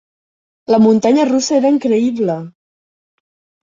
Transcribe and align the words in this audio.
La 0.75 0.79
muntanya 0.85 1.27
russa 1.33 1.55
era 1.61 1.75
increïble! 1.77 2.43